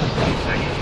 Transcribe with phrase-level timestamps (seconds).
[0.00, 0.79] お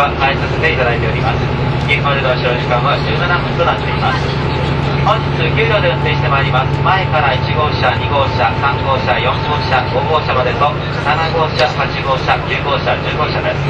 [0.00, 1.44] は変えさせていただいております。
[1.84, 4.24] 岐阜までの使用時間は17分となっています。
[5.04, 6.72] 本日9両で運転してまいります。
[6.80, 10.72] 前から1号車2号車3号車4号車5号車までと
[11.04, 13.60] 7号車8号車9号車10号車です。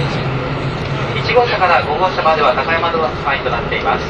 [1.19, 4.07] 1号車から5号車までは高山止まりとなっています。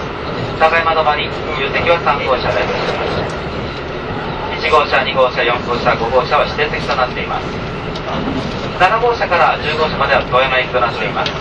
[0.61, 1.25] 高山止まり
[1.57, 2.69] 重席は3号車です。
[4.61, 7.49] 1号車2号車4号車5号車は指定席となっています。
[8.77, 11.33] 7号車から10号車までは富山行きとなっています。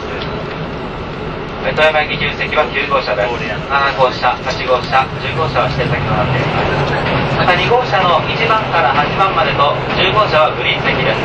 [1.69, 7.37] 富山駅重席は9号車です7号車8号車10号車は指定席となっています。
[7.37, 11.21] また2号車の1番から8番までと10号車はグリーン席です。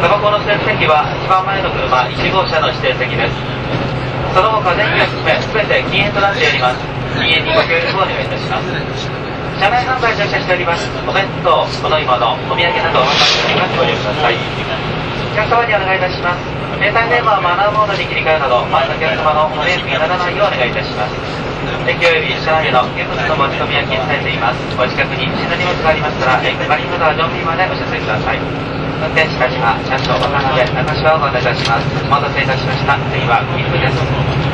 [0.00, 3.36] タバコの指定席は一番前の車1号車の指定席です。
[4.32, 6.80] その他電気を含め全て禁煙となっております。
[7.20, 8.66] 禁煙にご協力をお願いいたします。
[9.60, 10.88] 車内販売乗車しております。
[11.04, 12.16] お弁当お飲み物
[12.48, 13.12] お土産などお任
[13.44, 13.76] せにます。
[13.76, 14.73] ご利用ください。
[15.34, 16.06] 客様にお願いいた。
[16.08, 16.46] します
[16.78, 21.14] 携帯電話をマナーモードに切り替えるなど前のお客様のお迷惑にならないようお願いいたします。
[21.88, 28.38] 駅及び車内での現物の持ち込みは禁止されていますお近くに不審な荷物がありましたら駅マリンまたは乗務員までお知らせください。
[28.38, 32.94] 運転士たちは車掌渡辺中島をご案内いたしますお待たせいたしました。
[33.10, 34.53] 次は岐阜です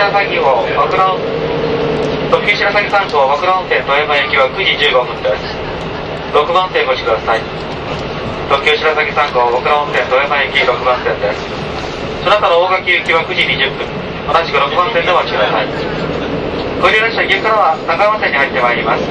[0.00, 0.16] です。
[0.16, 1.18] 特急白崎号、枠の
[2.30, 5.44] 特急白崎3号、枠の運転富山行きは9時15分です。
[6.32, 7.40] 6番線ご視ください。
[8.48, 11.44] 特急白崎3号、枠の運転富山行き6番線です。
[12.24, 13.84] その他の大垣行きは9時20分。
[14.30, 15.68] 同じく6番線でお待ちください。
[16.80, 19.04] ご利用列車、岐阜からは高山線に入ってまいります。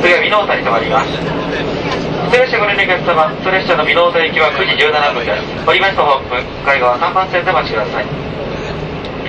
[0.00, 1.12] 次は美濃田に停まります。
[1.12, 5.68] 普通列車ご利用のお客様、普通列車の美濃田行きは9時17分です。
[5.68, 8.01] 折りメストホーム、海岸は3番線でお待ちください。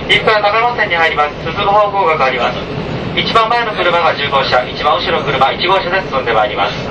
[0.08, 1.34] 岐阜から高山線に入ります。
[1.40, 2.58] 進む方向が変わります。
[3.16, 6.83] 一番前の車が10号車、一番後ろの車1号車で進んでまいります。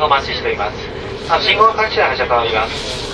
[0.00, 1.00] 信号待ちしています。
[1.28, 3.10] あ信号が感知で発車となります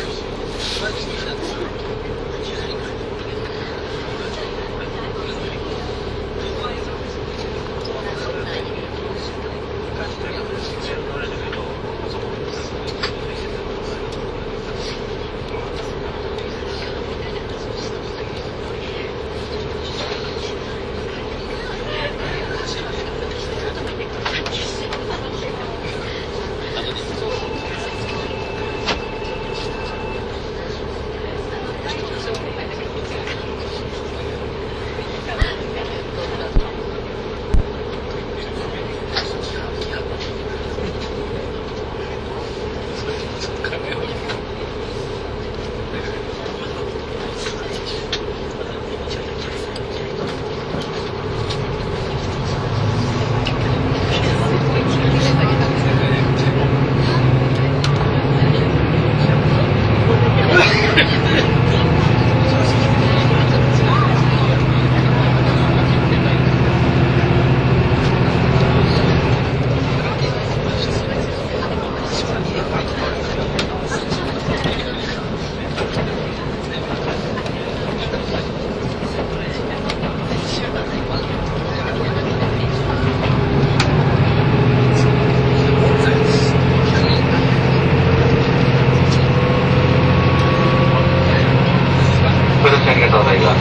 [92.66, 93.56] ご乗車ありがとうございます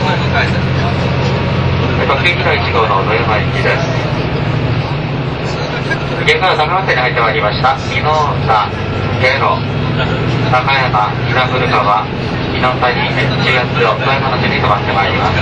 [2.07, 3.85] 各駅の1号の野山駅です
[6.25, 7.73] 現在は高松に入ってまいりました。
[7.89, 8.13] 伊能
[8.45, 8.69] 田
[9.17, 9.57] ゲロ
[10.53, 12.05] 高山稲古川
[12.53, 15.41] 伊能谷中越を富山の順に止まってまいります。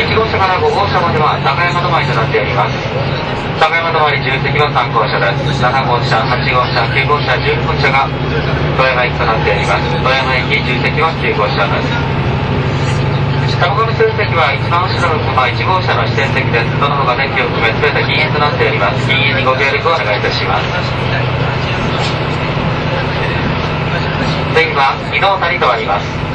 [0.00, 2.72] 1号車から5号車までは高山止まりとなっております。
[3.60, 5.60] 高山止まり10席は3号車です。
[5.60, 8.08] 7号車8号車9号車10号車が
[8.80, 9.92] 富山駅となっております。
[9.92, 12.07] 富山駅10席は9号車です。
[13.88, 16.68] タバコの指定席は一番後ろの車1号車の指定席です。
[16.80, 19.08] どの他電気を含め全て禁煙となっております。
[19.08, 20.68] 禁煙にご協力をお願いいたします。
[24.52, 26.27] 次は移動谷とあります。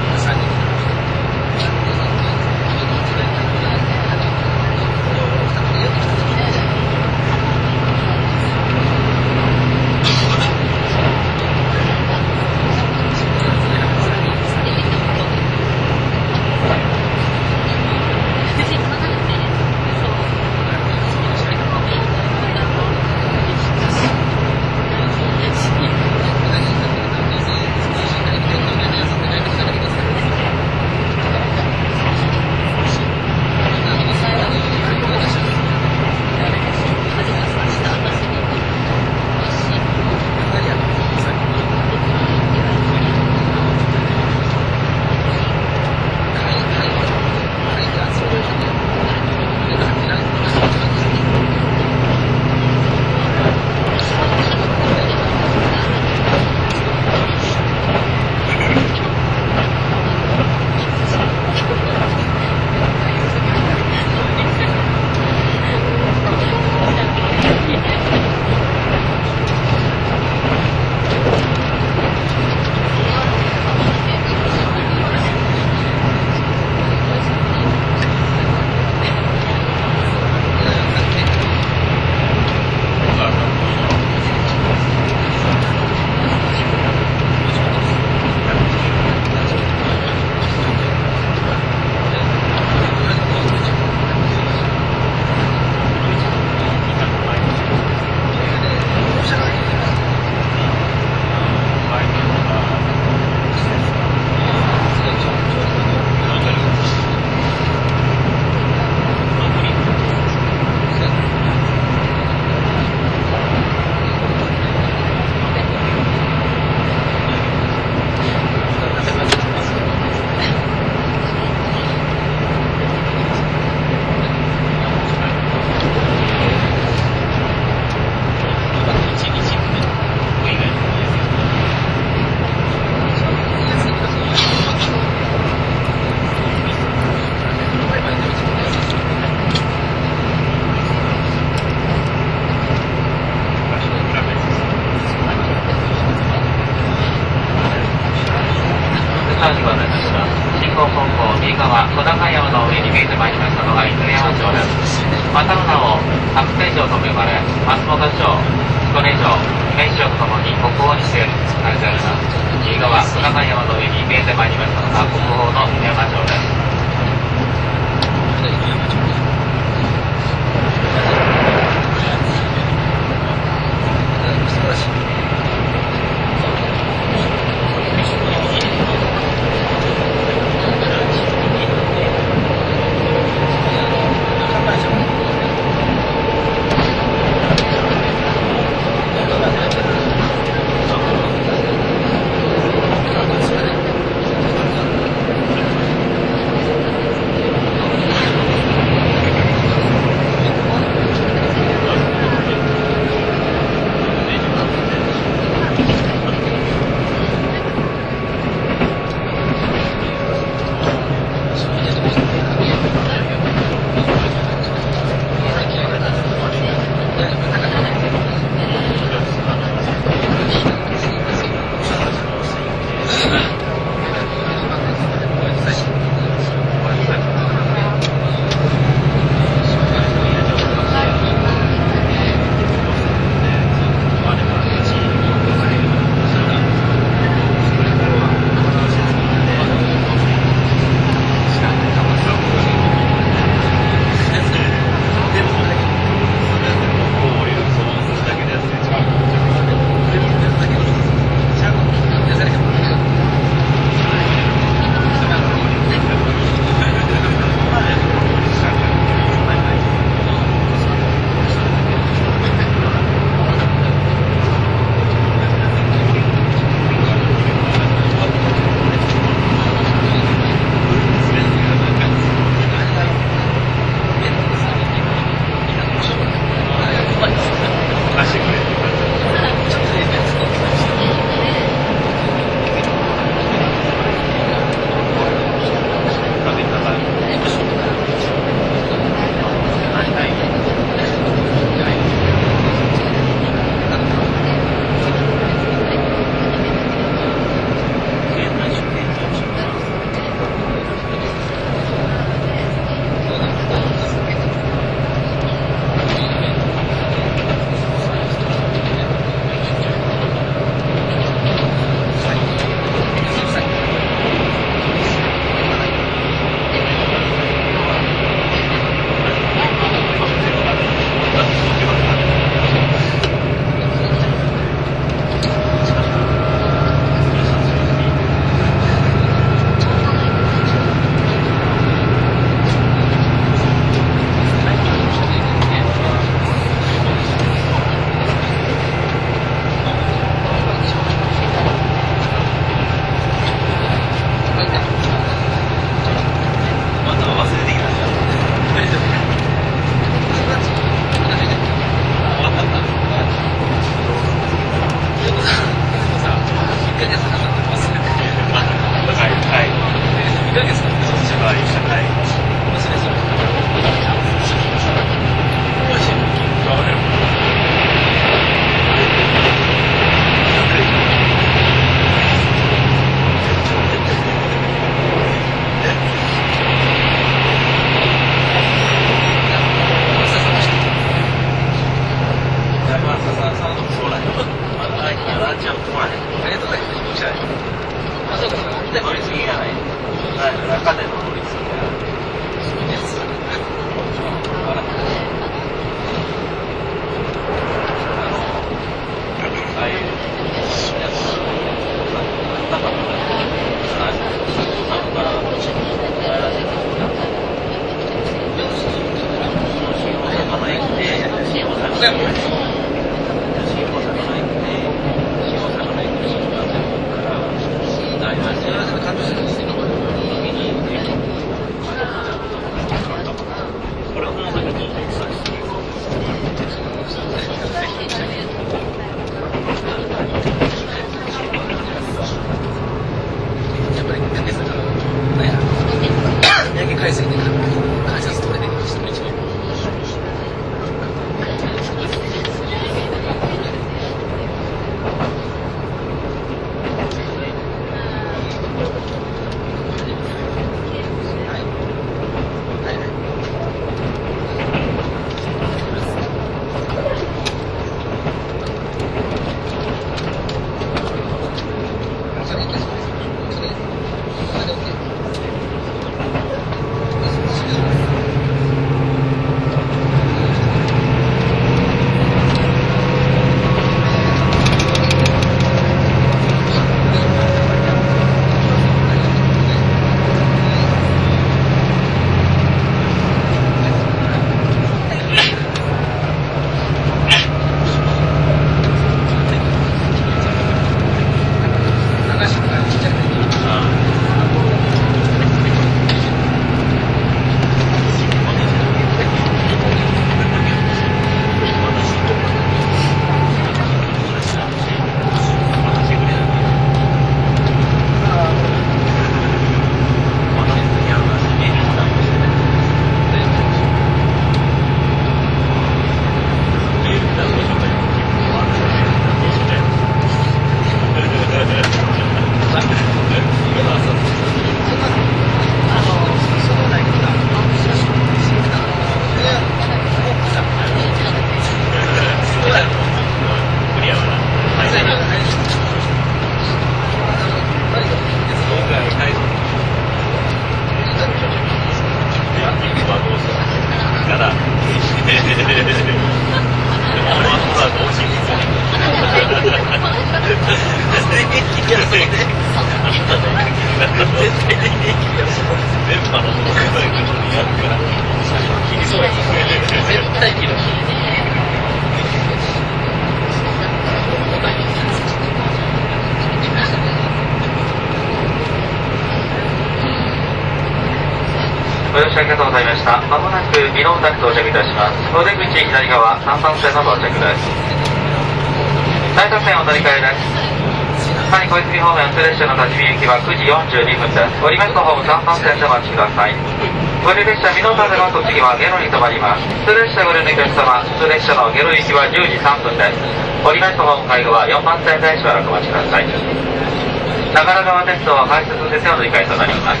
[587.84, 589.68] ご利列車美濃田での栃木はゲロに停まります。
[589.84, 593.20] 普通列車ご利用のお客様、普通列車のゲロ行きは10時3分です。
[593.60, 596.24] 降りますとホーム介護は4番線でしばらくお待ちください。
[596.24, 600.00] 長良川鉄道は改札設定の乗り換えとなります。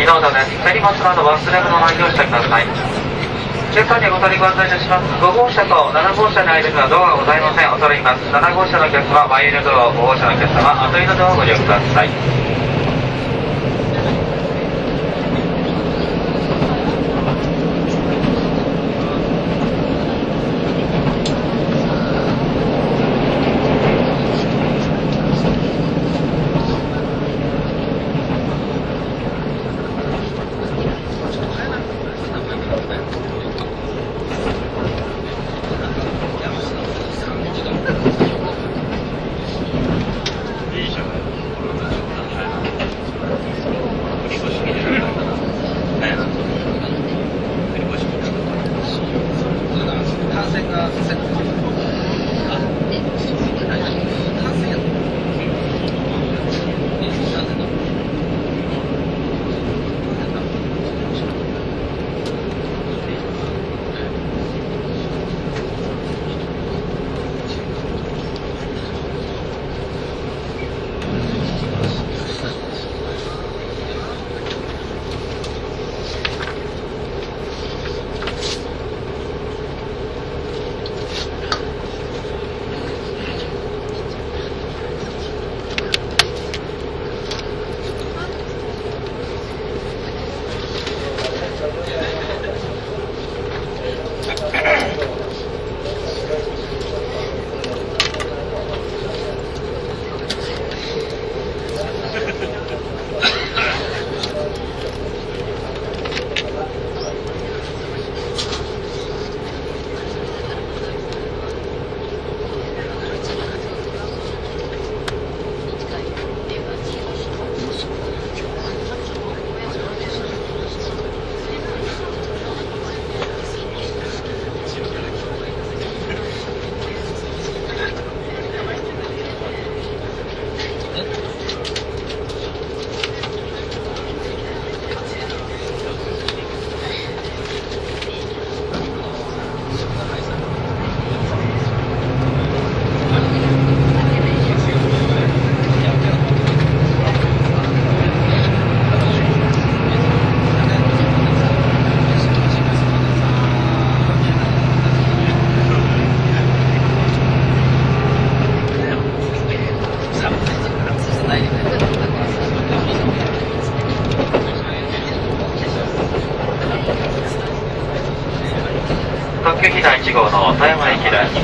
[0.00, 0.56] 移動だです。
[0.64, 2.64] 手荷物など忘れ物のないようにしてください。
[2.64, 5.04] お客さんにご取りご案内いたします。
[5.20, 7.68] 5号車と7号車の間にはドアがございません。
[7.68, 8.24] 恐れ入ります。
[8.32, 12.67] 7号車のお客様、前入りのドアを、5号車のお客様、後入りのドアをご利用ください。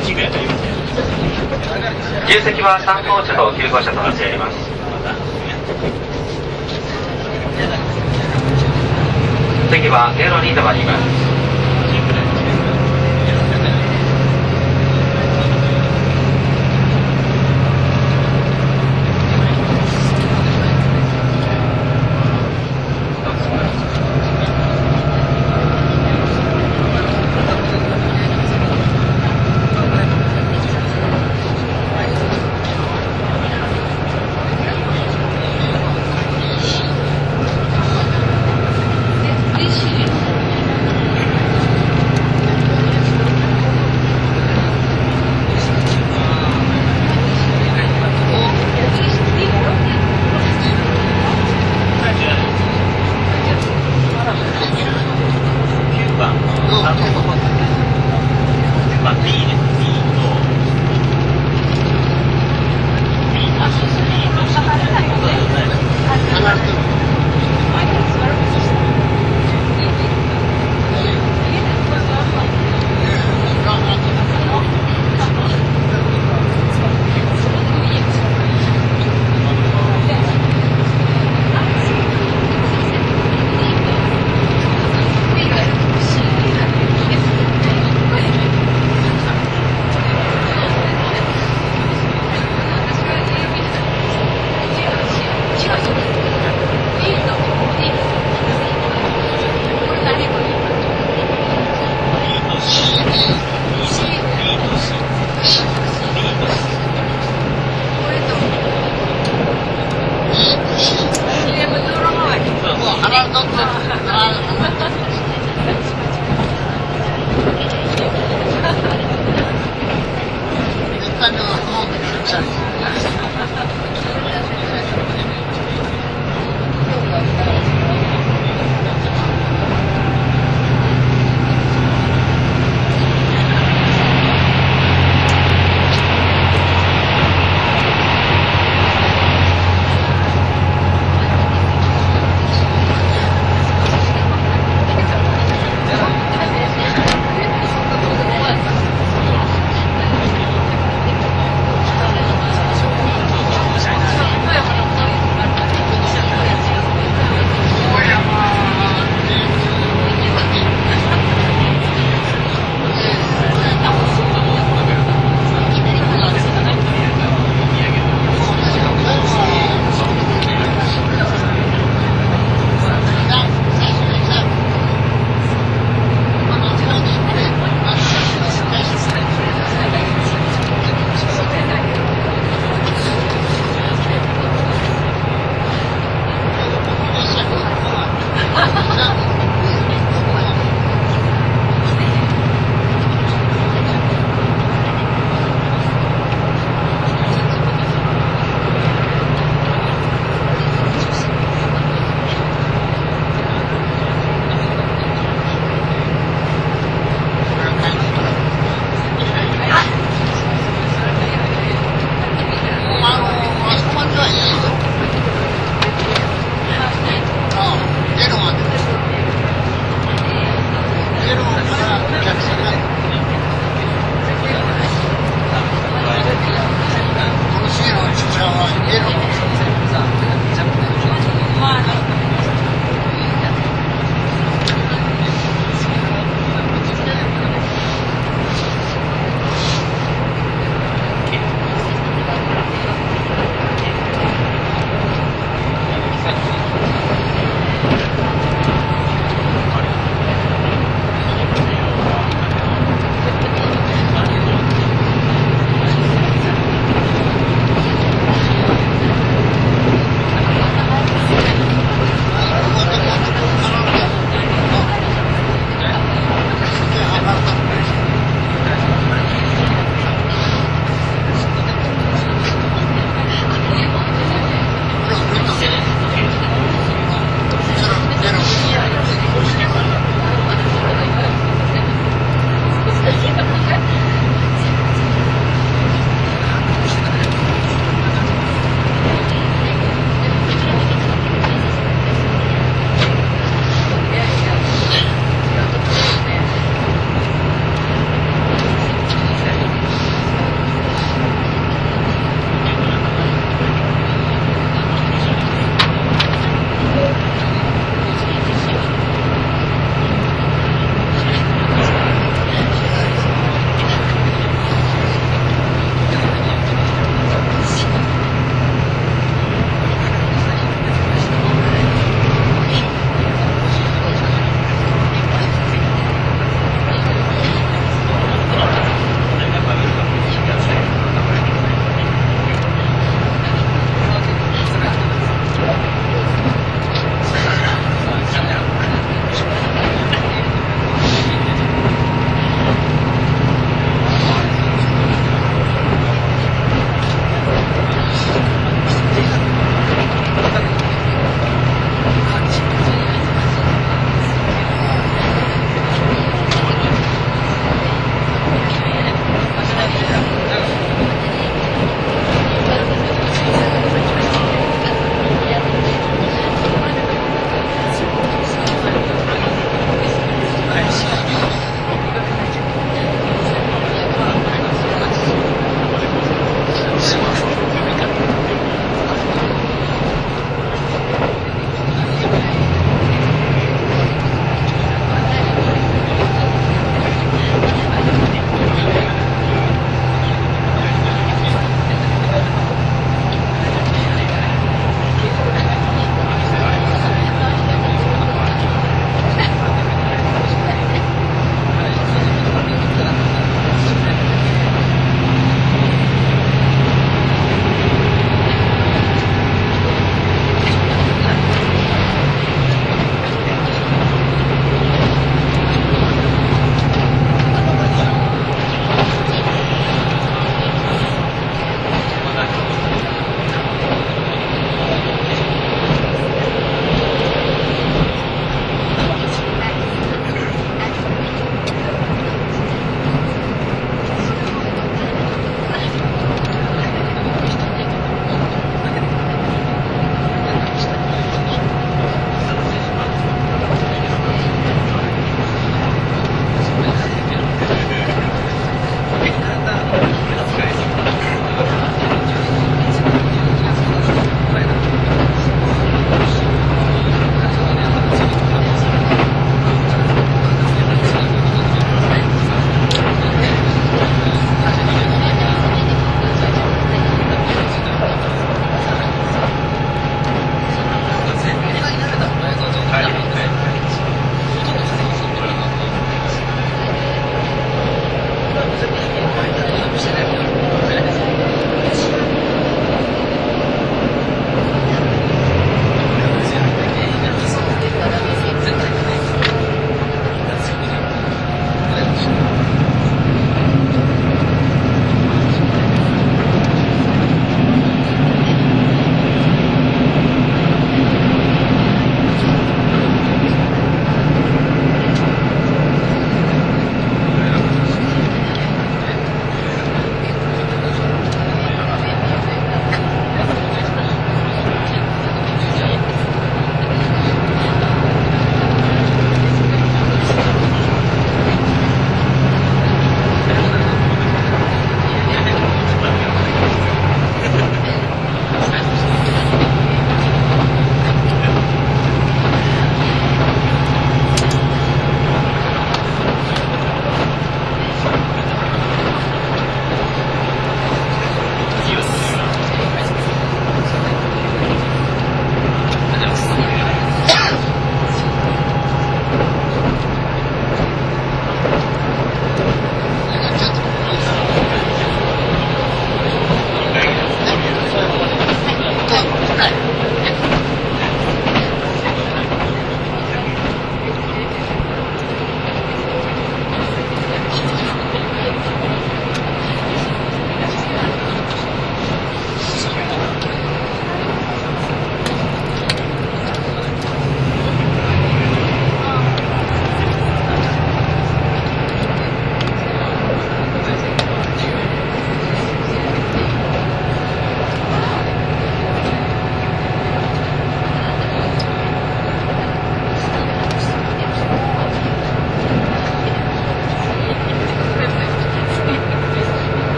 [0.00, 0.38] 駅です。
[2.26, 4.56] 自由席は3号車と9号車となっております。
[9.70, 11.29] 次はゲロに止まります。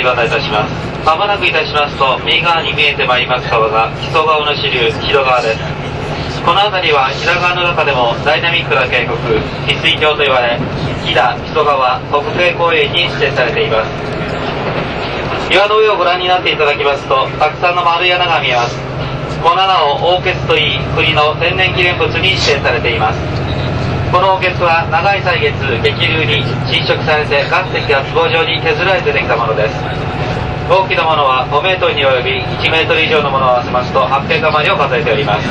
[0.00, 0.72] 客様にご案内いたします。
[1.04, 5.60] まもなくいたしますと、右側に見えてまいります川が、木曽川の支流、広川です。
[6.44, 9.16] この辺りは、平川の中でもダイナミックな渓谷、
[9.68, 10.58] 翡翠峡と言われ、
[11.04, 13.88] 飛騨、木曽川、北西公園に指定されています。
[15.52, 18.76] 岩の上をご覧になっていただきますと、たくさんの丸い穴が見えます。
[19.42, 23.39] この穴を王穴といい、国の天然記念物に指定されています。
[24.10, 25.54] このおけつは長い歳月、
[25.86, 29.74] 激流に浸食されて岩石が壺状に削られてできたものです。
[30.68, 35.46] 大きなものは5メートルに及び1メートル以上のものを合わせますと800余りを数えております。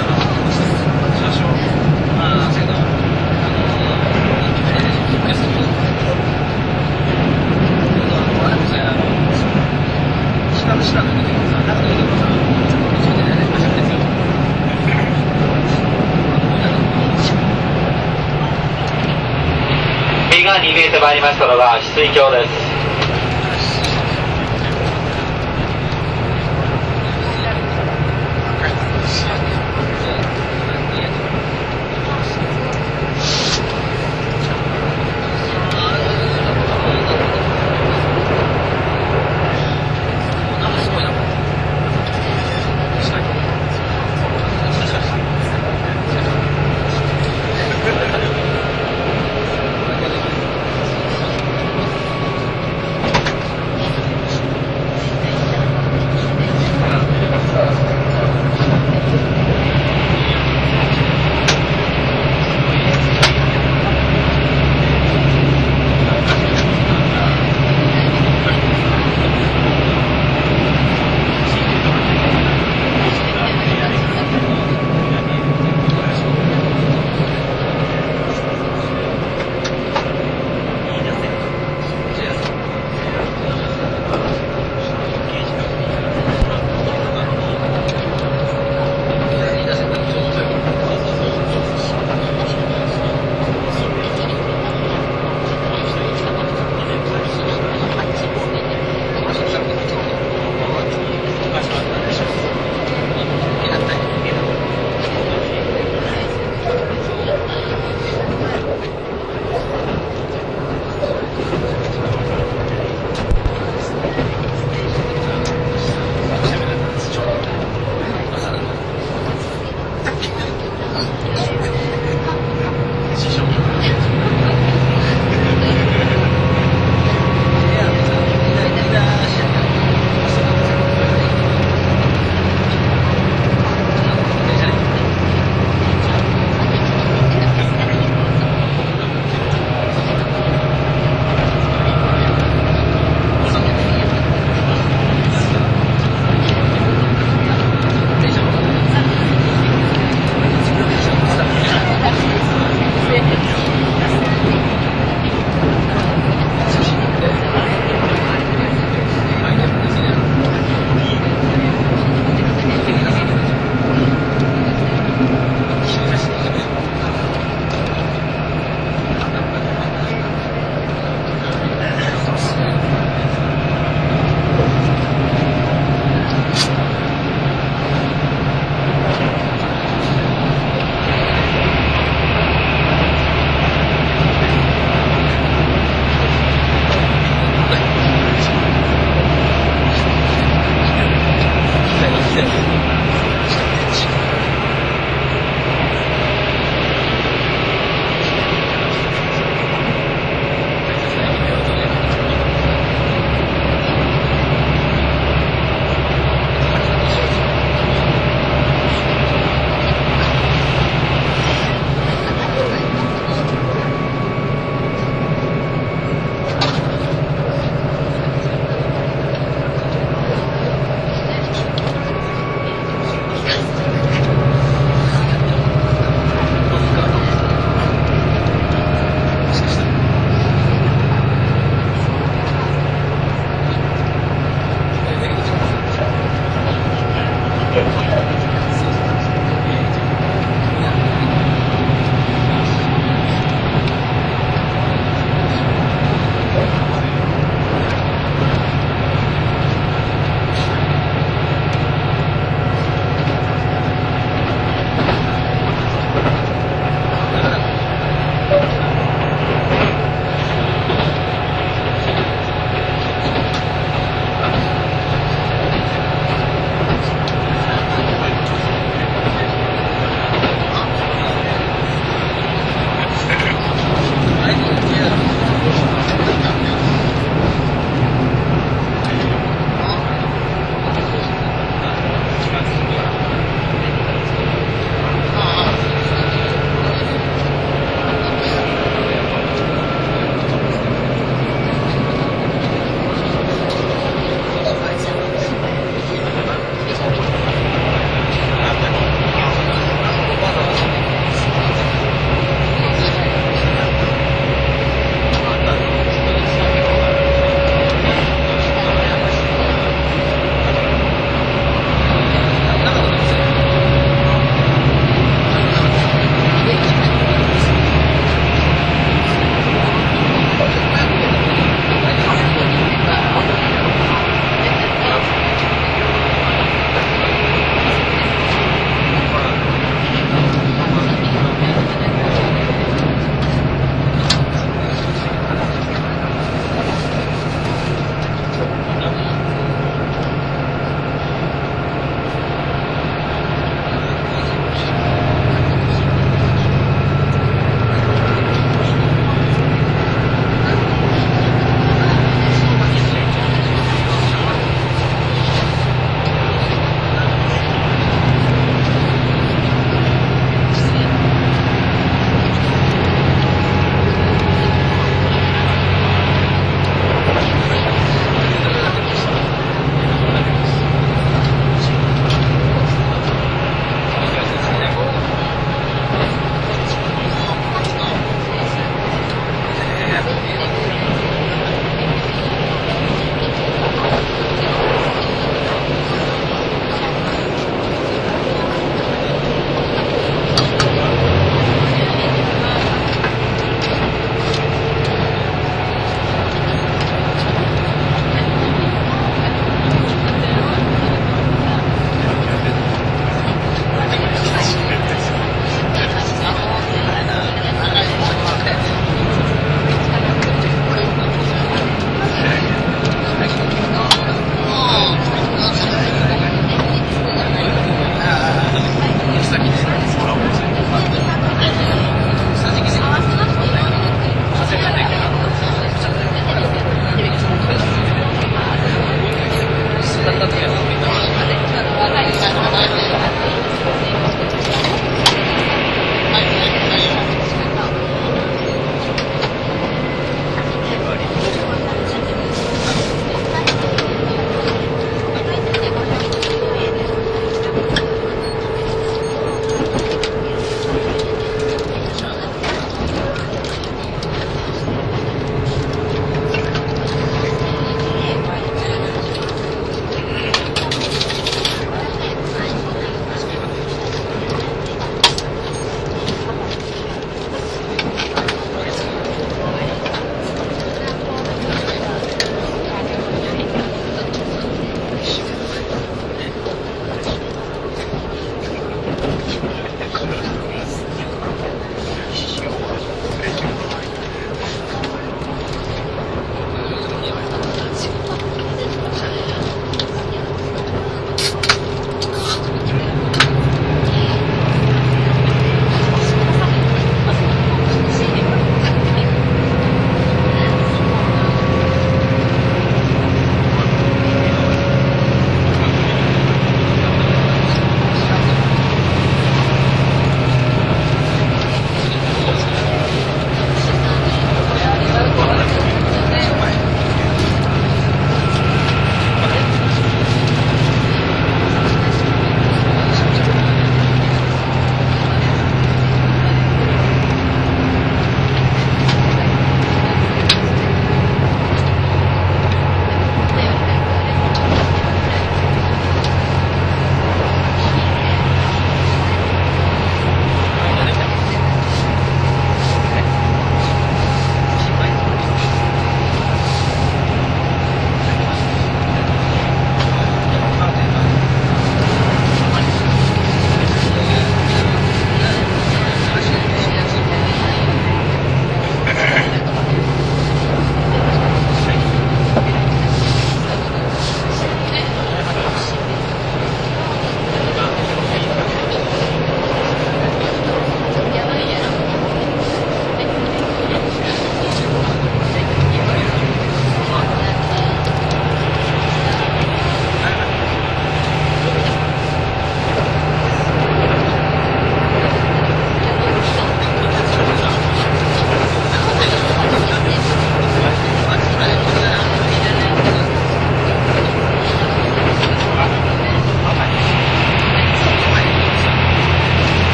[20.32, 20.82] 右側に見
[21.40, 22.69] えてまいりましたのが翡翠峡です。